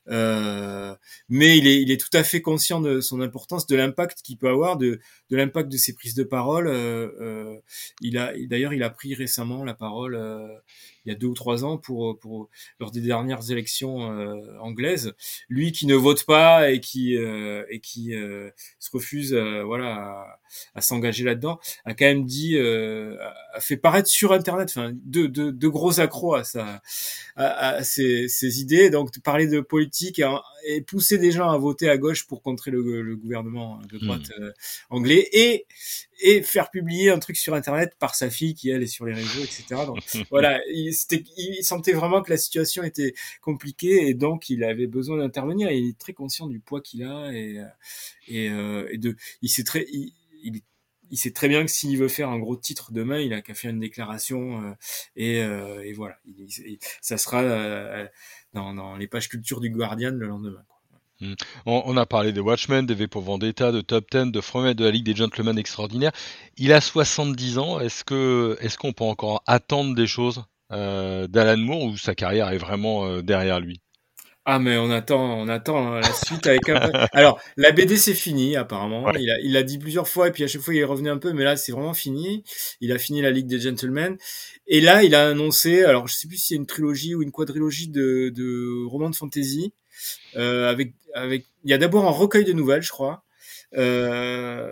[0.08, 0.96] Euh,
[1.28, 4.36] mais il est, il est tout à fait conscient de son importance, de l'impact qu'il
[4.36, 4.98] peut avoir, de,
[5.30, 6.66] de l'impact de ses prises de parole.
[6.66, 7.60] Euh, euh
[8.00, 10.16] il a, d'ailleurs, il a pris récemment la parole
[11.06, 15.14] il y a deux ou trois ans pour, pour lors des dernières élections euh, anglaises.
[15.48, 20.40] Lui qui ne vote pas et qui euh, et qui euh, se refuse voilà à,
[20.74, 25.52] à s'engager là-dedans, a quand même dit, a fait paraître sur Internet, enfin deux, deux,
[25.52, 26.82] deux gros accros à sa
[27.36, 31.58] à, à ses, ses, idées, donc parler de politique et, et, pousser des gens à
[31.58, 34.50] voter à gauche pour contrer le, le gouvernement de droite hmm.
[34.90, 35.66] anglais et
[36.22, 39.12] et faire publier un truc sur internet par sa fille qui elle est sur les
[39.12, 39.98] réseaux etc donc
[40.30, 40.60] voilà.
[40.68, 40.92] Il,
[41.36, 45.70] il sentait vraiment que la situation était compliquée et donc il avait besoin d'intervenir.
[45.70, 47.60] Il est très conscient du poids qu'il a et
[48.28, 50.62] et, euh, et de il sait très il, il,
[51.12, 53.70] sait très bien que s'il veut faire un gros titre demain il a qu'à faire
[53.70, 54.72] une déclaration euh,
[55.16, 56.18] et, euh, et voilà
[57.00, 58.06] ça sera euh,
[58.52, 60.76] dans, dans les pages culture du Guardian le lendemain quoi.
[61.20, 61.34] Hmm.
[61.64, 64.84] On, a parlé de Watchmen, de V pour Vendetta, de Top Ten, de Fromet, de
[64.84, 66.12] la Ligue des Gentlemen Extraordinaires.
[66.58, 67.80] Il a 70 ans.
[67.80, 72.50] Est-ce que est-ce qu'on peut encore attendre des choses euh, d'Alan Moore ou sa carrière
[72.50, 73.80] est vraiment euh, derrière lui?
[74.46, 76.98] Ah mais on attend, on attend hein, la suite avec un peu...
[77.12, 79.12] Alors la BD c'est fini apparemment.
[79.12, 81.10] Il a, il l'a dit plusieurs fois et puis à chaque fois il est revenu
[81.10, 82.44] un peu, mais là c'est vraiment fini.
[82.80, 84.16] Il a fini la Ligue des Gentlemen
[84.66, 87.32] et là il a annoncé, alors je sais plus si c'est une trilogie ou une
[87.32, 89.72] quadrilogie de, de romans de fantasy
[90.36, 91.46] euh, avec avec.
[91.64, 93.24] Il y a d'abord un recueil de nouvelles, je crois,
[93.76, 94.70] euh,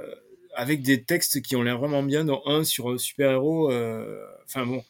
[0.54, 3.70] avec des textes qui ont l'air vraiment bien, dont un sur un super héros.
[3.72, 4.84] Euh, enfin bon.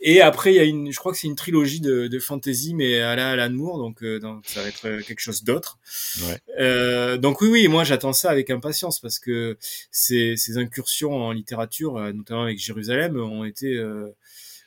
[0.00, 2.74] Et après, il y a une, je crois que c'est une trilogie de, de fantasy,
[2.74, 5.78] mais à la Alan Moore, donc, euh, donc ça va être quelque chose d'autre.
[6.22, 6.38] Ouais.
[6.60, 9.58] Euh, donc oui, oui, moi j'attends ça avec impatience parce que
[9.90, 14.14] ces, ces incursions en littérature, euh, notamment avec Jérusalem, ont été euh,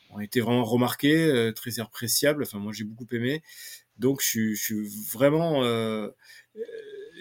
[0.09, 2.43] ont été vraiment remarquées, très appréciables.
[2.43, 3.41] Enfin, moi j'ai beaucoup aimé.
[3.97, 6.09] Donc je, je suis vraiment euh,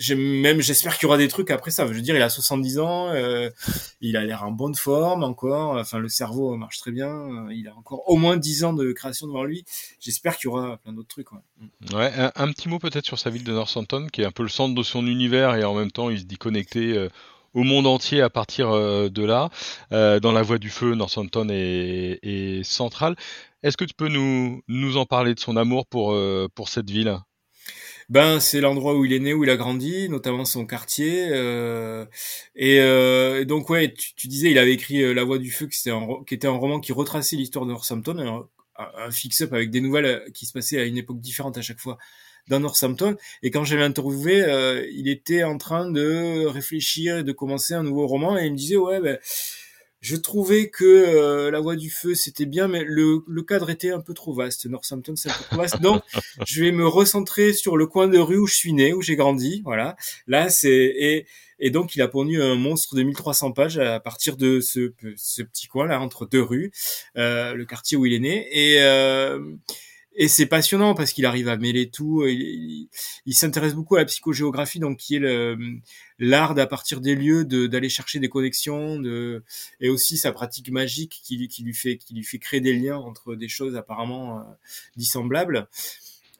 [0.09, 1.87] même j'espère qu'il y aura des trucs après ça.
[1.87, 3.51] Je veux dire, il a 70 ans, euh,
[4.01, 5.77] il a l'air en bonne forme encore.
[5.77, 7.09] Enfin, le cerveau marche très bien.
[7.09, 9.65] Euh, il a encore au moins 10 ans de création devant lui.
[10.01, 11.33] J'espère qu'il y aura plein d'autres trucs.
[11.33, 11.39] Ouais,
[11.93, 14.49] ouais un, petit mot peut-être sur sa ville de Northampton, qui est un peu le
[14.49, 17.09] centre de son univers et en même temps il se dit connecté
[17.53, 19.51] au monde entier à partir de là.
[19.91, 23.17] dans La Voie du Feu, Northampton est, est central.
[23.63, 26.17] Est-ce que tu peux nous, nous en parler de son amour pour,
[26.55, 27.21] pour cette ville?
[28.11, 31.29] Ben, c'est l'endroit où il est né, où il a grandi, notamment son quartier.
[31.31, 32.05] Euh,
[32.57, 35.79] et, euh, donc, ouais, tu, disais, il avait écrit euh, La Voix du Feu, qui
[35.81, 39.81] était, un, qui était un roman qui retraçait l'histoire de Northampton, un, fix-up avec des
[39.81, 41.99] nouvelles euh, qui se passaient à une époque différente à chaque fois
[42.49, 43.17] dans Northampton.
[43.43, 47.85] Et quand j'avais interviewé, euh, il était en train de réfléchir et de commencer un
[47.85, 49.19] nouveau roman, et il me disait, ouais, ben
[50.01, 53.91] je trouvais que euh, La Voix du Feu c'était bien, mais le, le, cadre était
[53.91, 54.67] un peu trop vaste.
[54.67, 55.81] Northampton c'est un peu trop vaste.
[55.81, 56.03] Donc
[56.47, 59.17] je vais me recentrer sur le coin de rue où je suis né, où j'ai
[59.17, 59.63] grandi.
[59.65, 59.97] Voilà.
[60.27, 61.27] Là c'est et,
[61.59, 65.43] et donc il a pondu un monstre de 1300 pages à partir de ce, ce
[65.43, 66.73] petit coin là entre deux rues,
[67.17, 68.49] euh, le quartier où il est né.
[68.53, 69.39] Et euh,
[70.15, 72.27] et c'est passionnant parce qu'il arrive à mêler tout.
[72.27, 72.89] Il,
[73.27, 75.57] il, s'intéresse beaucoup à la psychogéographie, donc qui est
[76.19, 79.43] l'art d'à partir des lieux d'aller chercher des connexions, de,
[79.81, 82.97] et aussi sa pratique magique qui, qui, lui fait qui lui fait créer des liens
[82.97, 84.43] entre des choses apparemment euh,
[84.97, 85.69] dissemblables.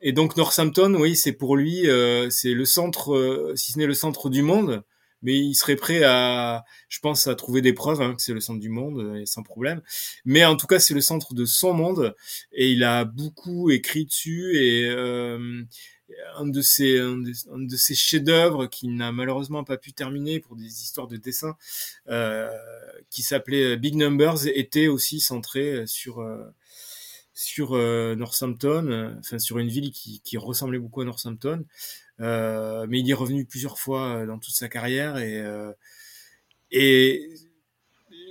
[0.03, 3.87] Et donc Northampton, oui, c'est pour lui, euh, c'est le centre, euh, si ce n'est
[3.87, 4.83] le centre du monde,
[5.23, 8.41] mais il serait prêt à, je pense, à trouver des preuves hein, que c'est le
[8.41, 9.83] centre du monde, euh, sans problème.
[10.25, 12.15] Mais en tout cas, c'est le centre de son monde,
[12.53, 15.65] et il a beaucoup écrit dessus, et euh,
[16.37, 20.83] un de ses, un de, ses chefs-d'œuvre qui n'a malheureusement pas pu terminer pour des
[20.83, 21.57] histoires de dessin,
[22.09, 22.51] euh,
[23.11, 26.45] qui s'appelait Big Numbers, était aussi centré sur euh,
[27.33, 31.65] sur euh, Northampton, enfin sur une ville qui, qui ressemblait beaucoup à Northampton.
[32.21, 35.73] Euh, mais il est revenu plusieurs fois euh, dans toute sa carrière et euh,
[36.71, 37.31] et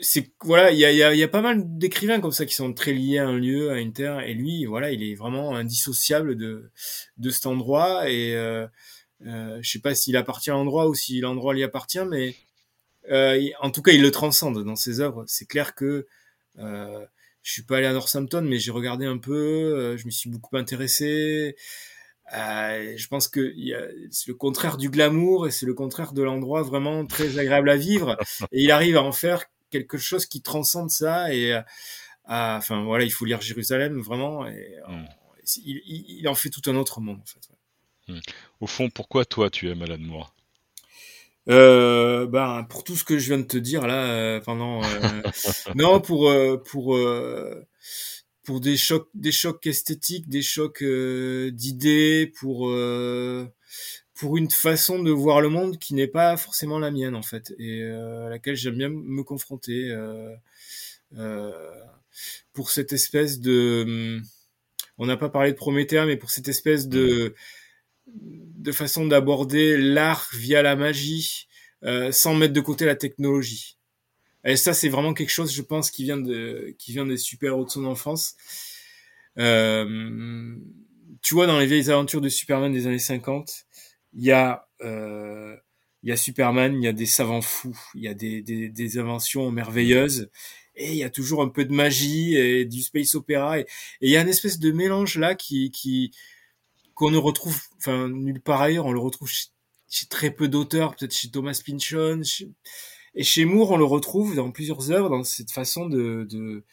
[0.02, 2.56] c'est voilà, il y a, y, a, y a pas mal d'écrivains comme ça qui
[2.56, 5.56] sont très liés à un lieu, à une terre, et lui, voilà, il est vraiment
[5.56, 6.71] indissociable de
[7.17, 8.10] de cet endroit.
[8.10, 8.67] Et euh,
[9.25, 12.36] euh, je sais pas s'il appartient à l'endroit ou si l'endroit lui appartient, mais
[13.12, 15.25] euh, en tout cas, il le transcende dans ses œuvres.
[15.28, 16.08] C'est clair que
[16.60, 17.06] euh,
[17.43, 20.58] je suis pas allé à Northampton, mais j'ai regardé un peu, je me suis beaucoup
[20.58, 21.56] intéressé.
[22.38, 23.54] Euh, je pense que
[24.12, 27.76] c'est le contraire du glamour et c'est le contraire de l'endroit vraiment très agréable à
[27.76, 28.18] vivre.
[28.52, 31.34] Et il arrive à en faire quelque chose qui transcende ça.
[31.34, 31.62] Et euh,
[32.26, 34.48] enfin voilà, il faut lire Jérusalem vraiment.
[34.48, 35.06] Et, hmm.
[35.65, 35.82] il,
[36.20, 37.50] il, en fait tout un autre monde en fait.
[38.08, 38.20] Hmm.
[38.60, 40.34] Au fond, pourquoi toi tu aimes Alan Moore?
[41.50, 45.22] Euh, ben pour tout ce que je viens de te dire là euh, pendant euh,
[45.76, 46.32] non pour
[46.65, 46.96] pour
[48.50, 53.48] pour des chocs, des chocs esthétiques, des chocs euh, d'idées, pour euh,
[54.16, 57.54] pour une façon de voir le monde qui n'est pas forcément la mienne en fait
[57.60, 59.96] et euh, à laquelle j'aime bien me confronter
[62.52, 64.20] pour cette espèce de
[64.98, 67.36] on n'a pas parlé de Prométhée mais pour cette espèce de
[68.08, 71.48] de façon d'aborder l'art via la magie
[72.12, 73.79] sans mettre de côté la technologie
[74.45, 77.65] et ça, c'est vraiment quelque chose, je pense, qui vient de, qui vient des super-héros
[77.65, 78.36] de son enfance.
[79.38, 80.56] Euh,
[81.21, 83.65] tu vois, dans les vieilles aventures de Superman des années 50,
[84.13, 85.56] il y a, euh,
[86.04, 88.69] il y a Superman, il y a des savants fous, il y a des, des,
[88.69, 90.30] des, inventions merveilleuses,
[90.75, 93.65] et il y a toujours un peu de magie et du space opéra, et,
[94.02, 96.12] il y a une espèce de mélange là qui, qui,
[96.93, 101.13] qu'on ne retrouve, enfin, nulle part ailleurs, on le retrouve chez, très peu d'auteurs, peut-être
[101.13, 102.21] chez Thomas Pynchon,
[103.15, 106.63] et chez Moore, on le retrouve dans plusieurs œuvres, dans cette façon de, de,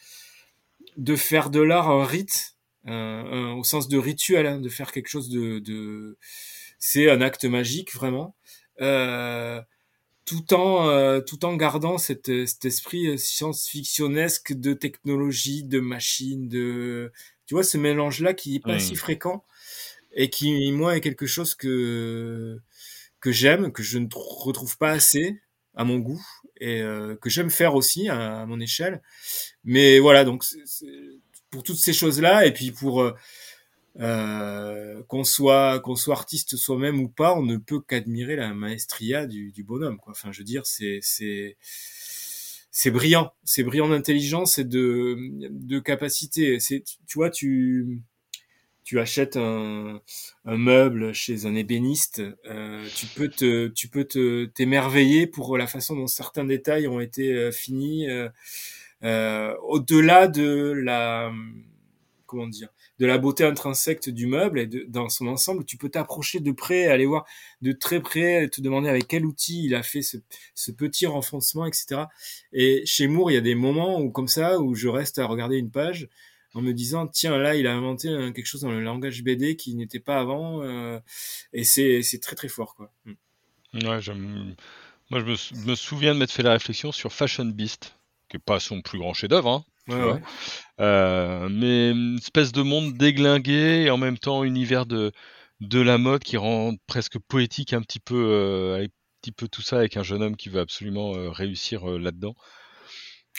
[0.97, 5.29] de faire de l'art un rite, au sens de rituel, hein, de faire quelque chose
[5.29, 5.59] de...
[5.59, 6.19] de...
[6.79, 8.37] C'est un acte magique, vraiment.
[8.81, 9.61] Euh,
[10.27, 17.13] tout en euh, tout en gardant cet, cet esprit science-fictionnesque de technologie, de machine, de
[17.47, 19.45] tu vois ce mélange là qui est pas si fréquent
[20.13, 22.61] et qui moi est quelque chose que
[23.21, 25.41] que j'aime, que je ne retrouve pas assez
[25.77, 26.25] à mon goût
[26.59, 29.03] et euh, que j'aime faire aussi à, mon échelle.
[29.65, 30.45] Mais voilà, donc
[31.51, 33.15] pour toutes ces choses-là et puis pour euh,
[34.01, 39.27] euh, qu'on soit qu'on soit artiste soi-même ou pas, on ne peut qu'admirer la maestria
[39.27, 39.99] du, du, bonhomme.
[39.99, 40.13] Quoi.
[40.13, 41.57] Enfin, je veux dire, c'est c'est
[42.71, 45.17] c'est brillant, c'est brillant d'intelligence et de
[45.51, 46.61] de capacité.
[46.61, 48.03] C'est tu vois, tu
[48.87, 50.01] tu achètes un,
[50.45, 55.97] meuble chez un ébéniste, euh, tu peux te, tu peux te t'émerveiller pour la façon
[55.97, 58.07] dont certains détails ont été euh, finis,
[59.03, 61.33] euh, au-delà de la,
[62.27, 62.69] comment dire,
[63.01, 65.65] de la beauté intrinsèque du meuble et dans son ensemble.
[65.65, 67.27] Tu peux t'approcher de près, aller voir
[67.63, 70.19] de très près, te demander avec quel outil il a fait ce,
[70.55, 72.03] ce petit renfoncement, etc.
[72.53, 75.27] Et chez Moore, il y a des moments où comme ça, où je reste à
[75.27, 76.09] regarder une page
[76.57, 79.75] en me disant tiens là il a inventé quelque chose dans le langage BD qui
[79.75, 80.99] n'était pas avant euh,
[81.53, 82.91] et c'est c'est très très fort quoi.
[83.05, 83.87] Mm.
[83.87, 84.55] Ouais, j'aime
[85.11, 87.99] Moi, je me, me souviens de m'être fait la réflexion sur Fashion Beast,
[88.31, 89.65] qui est pas son plus grand chef-d'œuvre, hein,
[90.81, 95.13] euh, mais une espèce de monde déglingué et en même temps univers de,
[95.61, 98.87] de la mode qui rend presque poétique un petit peu, euh, un
[99.21, 102.35] petit peu tout ça avec un jeune homme qui veut absolument euh, réussir là-dedans.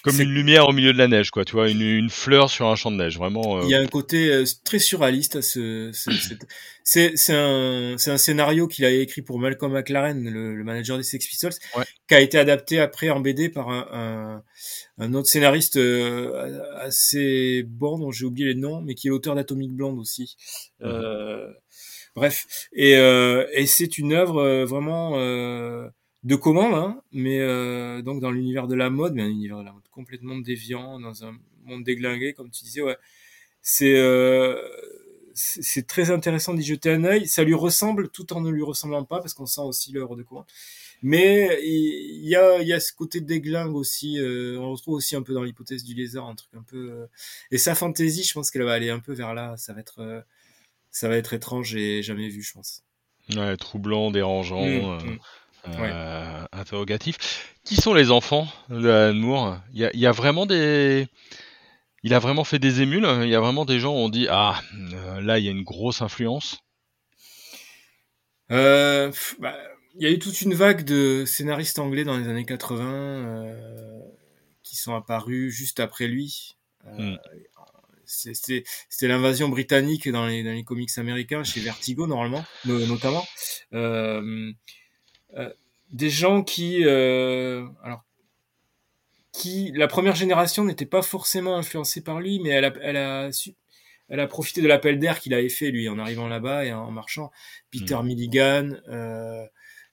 [0.08, 1.46] Comme une lumière au milieu de la neige, quoi.
[1.46, 3.62] Tu vois, une, une fleur sur un champ de neige, vraiment.
[3.62, 5.92] Il y a un côté très surréaliste à ce.
[6.84, 11.28] c'est un, un scénario qu'il a écrit pour Malcolm McLaren, le, le manager des Sex
[11.28, 11.54] Pistols,
[12.08, 14.44] qui a été adapté après en BD par un, un,
[14.98, 19.36] un autre scénariste euh, assez bon dont j'ai oublié les noms, mais qui est l'auteur
[19.36, 20.38] d'Atomic Blonde aussi.
[20.82, 21.52] Euh,
[22.16, 25.18] bref, et, euh, et c'est une œuvre vraiment
[26.28, 27.40] de commande, hein, mais
[28.04, 31.26] donc dans l'univers de la mode, mais un univers de la mode complètement déviant, dans
[31.26, 31.36] un
[31.66, 32.98] monde déglingué, comme tu disais, ouais.
[33.62, 33.96] C'est
[35.34, 37.28] c'est très intéressant d'y jeter un œil.
[37.28, 40.24] Ça lui ressemble tout en ne lui ressemblant pas, parce qu'on sent aussi l'œuvre de
[40.24, 40.46] commande.
[41.04, 44.20] Mais il y a, y a ce côté déglingue aussi.
[44.20, 46.92] Euh, on retrouve aussi un peu dans l'hypothèse du lézard, un truc un peu.
[46.92, 47.06] Euh,
[47.52, 49.56] et sa fantaisie, je pense qu'elle va aller un peu vers là.
[49.58, 50.22] Ça va être, euh,
[50.90, 52.84] ça va être étrange et jamais vu, je pense.
[53.36, 55.20] Ouais, troublant, dérangeant, mmh, mmh.
[56.52, 57.56] Interrogatif.
[57.64, 61.08] Qui sont les enfants de Alan Il y a, y a, vraiment des.
[62.04, 63.08] Il a vraiment fait des émules.
[63.24, 64.62] Il y a vraiment des gens où on dit ah
[65.22, 66.60] là il y a une grosse influence.
[68.52, 69.58] Euh, bah,
[69.96, 74.00] il y a eu toute une vague de scénaristes anglais dans les années 80 euh,
[74.64, 76.56] qui sont apparus juste après lui.
[76.86, 77.18] Euh, hmm.
[78.06, 78.64] C'était
[79.02, 83.26] l'invasion britannique dans les, dans les comics américains, chez Vertigo normalement, notamment.
[83.74, 84.52] Euh, euh,
[85.92, 88.04] des gens qui, euh, alors,
[89.32, 93.32] qui, la première génération n'était pas forcément influencée par lui, mais elle a, elle a
[93.32, 93.56] su,
[94.10, 96.92] elle a profité de l'appel d'air qu'il avait fait lui en arrivant là-bas et en
[96.92, 97.32] marchant.
[97.72, 98.06] Peter hmm.
[98.06, 99.46] Milligan, euh,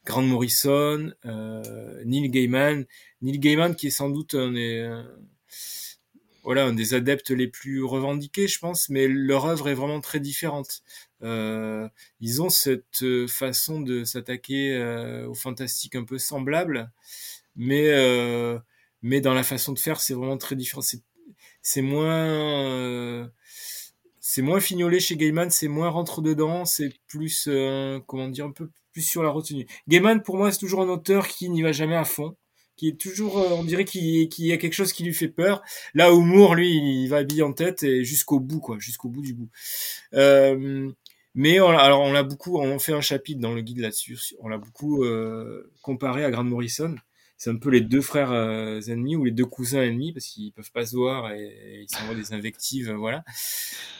[0.04, 2.84] Grant Morrison, euh, Neil Gaiman.
[3.22, 5.02] Neil Gaiman qui est sans doute un des, euh,
[6.44, 10.20] voilà, un des adeptes les plus revendiqués, je pense, mais leur œuvre est vraiment très
[10.20, 10.82] différente.
[11.24, 11.88] Euh,
[12.20, 16.90] ils ont cette façon de s'attaquer euh, au fantastique un peu semblable,
[17.56, 18.58] mais euh,
[19.02, 20.82] mais dans la façon de faire, c'est vraiment très différent.
[21.62, 23.30] C'est moins
[24.20, 27.48] c'est moins fignolé chez Gaiman, c'est moins rentre dedans, c'est plus
[28.06, 29.66] comment dire un peu plus sur la retenue.
[29.88, 32.36] Gaiman, pour moi, c'est toujours un auteur qui n'y va jamais à fond,
[32.76, 35.62] qui est toujours, euh, on dirait qu'il y a quelque chose qui lui fait peur.
[35.94, 39.34] Là Moore, lui, il va habiller en tête et jusqu'au bout, quoi, jusqu'au bout du
[39.34, 39.48] bout.
[40.14, 40.90] Euh,
[41.34, 44.48] mais on, alors on l'a beaucoup, on fait un chapitre dans le guide là-dessus, on
[44.48, 46.96] l'a beaucoup euh, comparé à Grant Morrison
[47.36, 50.52] c'est un peu les deux frères euh, ennemis ou les deux cousins ennemis parce qu'ils
[50.52, 53.24] peuvent pas se voir et, ils s'envoient des invectives, voilà.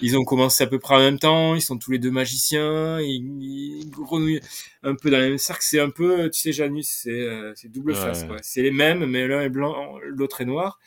[0.01, 3.01] Ils ont commencé à peu près en même temps, ils sont tous les deux magiciens,
[3.01, 4.41] ils, ils grenouillent
[4.83, 5.63] un peu dans le même cercle.
[5.63, 8.37] C'est un peu, tu sais, Janus, c'est euh, double face, quoi.
[8.41, 10.79] C'est les mêmes, mais l'un est blanc, l'autre est noir,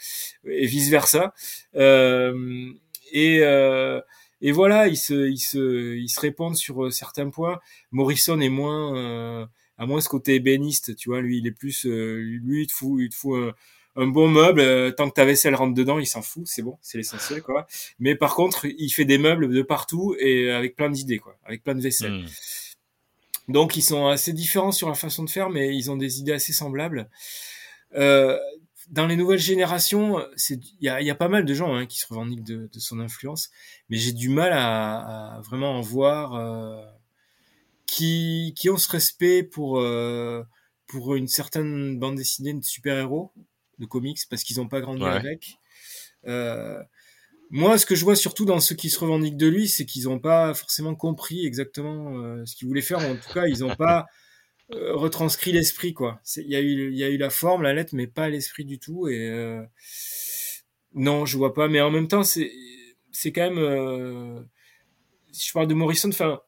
[0.45, 1.33] et vice versa.
[1.75, 2.71] Euh,
[3.11, 4.01] et euh,
[4.41, 7.59] et voilà, ils se, ils se, ils se répondent sur certains points.
[7.91, 9.47] Morrison est moins
[9.77, 12.73] à moins ce côté ébéniste, tu vois, lui, il est plus, euh, lui, il te
[12.73, 13.53] fout, il te fout
[13.95, 16.77] un, bon meuble, euh, tant que ta vaisselle rentre dedans, il s'en fout, c'est bon,
[16.81, 17.67] c'est l'essentiel, quoi.
[17.99, 21.63] Mais par contre, il fait des meubles de partout et avec plein d'idées, quoi, avec
[21.63, 22.23] plein de vaisselle.
[22.23, 22.25] Hmm.
[23.49, 26.33] Donc, ils sont assez différents sur la façon de faire, mais ils ont des idées
[26.33, 27.09] assez semblables.
[27.95, 28.37] Euh,
[28.89, 30.19] dans les nouvelles générations,
[30.49, 32.79] il y a, y a, pas mal de gens hein, qui se revendiquent de, de,
[32.79, 33.49] son influence,
[33.89, 36.35] mais j'ai du mal à, à, vraiment en voir.
[36.35, 36.83] Euh,
[37.87, 40.43] qui, qui ont ce respect pour, euh,
[40.85, 43.31] pour une certaine bande dessinée de super-héros,
[43.79, 45.57] de comics, parce qu'ils n'ont pas grandi avec.
[46.27, 46.83] Euh,
[47.49, 50.03] moi, ce que je vois surtout dans ceux qui se revendiquent de lui, c'est qu'ils
[50.03, 52.99] n'ont pas forcément compris exactement euh, ce qu'ils voulaient faire.
[52.99, 54.05] En tout cas, ils n'ont pas
[54.73, 56.19] euh, retranscrit l'esprit, quoi.
[56.37, 58.79] Il y, a eu, y a eu la forme, la lettre, mais pas l'esprit du
[58.79, 59.07] tout.
[59.07, 59.63] Et euh,
[60.93, 61.67] non, je vois pas.
[61.67, 62.51] Mais en même temps, c'est
[63.11, 64.45] c'est quand même.
[65.31, 66.41] si je parle de Morrison, enfin,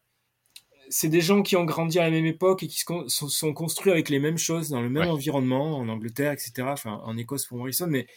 [0.89, 3.91] c'est des gens qui ont grandi à la même époque et qui se sont, construits
[3.91, 6.67] avec les mêmes choses dans le même environnement en Angleterre, etc.
[6.71, 8.07] Enfin, en Écosse pour Morrison, mais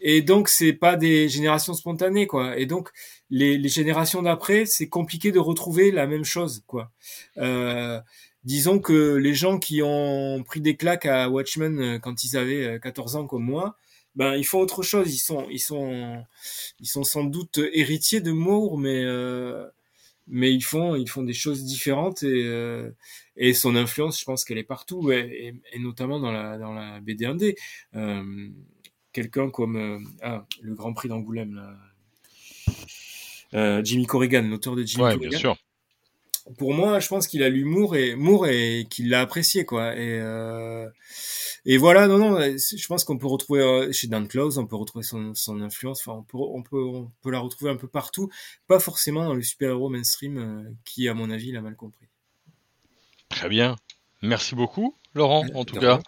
[0.00, 2.56] et donc c'est pas des générations spontanées, quoi.
[2.56, 2.90] Et donc
[3.30, 6.90] les, les générations d'après, c'est compliqué de retrouver la même chose, quoi.
[7.36, 8.00] Euh,
[8.48, 12.80] disons que les gens qui ont pris des claques à Watchmen euh, quand ils avaient
[12.82, 13.76] 14 euh, ans comme moi,
[14.16, 15.14] ben ils font autre chose.
[15.14, 16.24] Ils sont, ils sont,
[16.80, 19.66] ils sont sans doute héritiers de Moore, mais euh,
[20.26, 22.90] mais ils font ils font des choses différentes et euh,
[23.36, 27.00] et son influence je pense qu'elle est partout et, et, notamment dans la dans la
[27.00, 27.56] BD 1D
[27.96, 28.48] euh,
[29.12, 31.76] quelqu'un comme euh, ah, le Grand Prix d'Angoulême là,
[33.54, 35.56] euh, Jimmy Corrigan l'auteur de Jimmy ouais, Corrigan bien sûr.
[36.56, 39.96] Pour moi, je pense qu'il a l'humour et Moore et qu'il l'a apprécié quoi.
[39.96, 40.88] Et euh,
[41.64, 44.76] et voilà, non non, je pense qu'on peut retrouver euh, chez Dan Close, on peut
[44.76, 46.00] retrouver son, son influence.
[46.00, 48.30] Enfin, on peut on peut on peut la retrouver un peu partout,
[48.66, 52.06] pas forcément dans le super-héros mainstream euh, qui, à mon avis, l'a mal compris.
[53.28, 53.76] Très bien,
[54.22, 56.00] merci beaucoup, Laurent, en tout cas.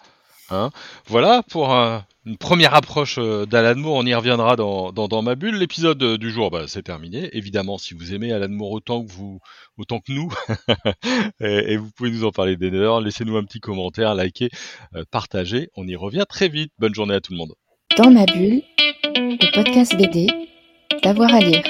[0.49, 0.71] Hein
[1.05, 5.35] voilà pour un, une première approche euh, d'Alan Moore, on y reviendra dans, dans, ma
[5.35, 5.55] bulle.
[5.55, 7.29] L'épisode euh, du jour, bah, c'est terminé.
[7.35, 9.39] Évidemment, si vous aimez Alan Moore autant que vous,
[9.77, 10.31] autant que nous,
[11.39, 14.49] et, vous pouvez nous en parler d'ailleurs, laissez-nous un petit commentaire, likez,
[14.95, 15.69] euh, partagez.
[15.75, 16.71] On y revient très vite.
[16.77, 17.53] Bonne journée à tout le monde.
[17.97, 18.61] Dans ma bulle,
[19.15, 20.27] le podcast BD,
[21.03, 21.63] d'avoir à lire.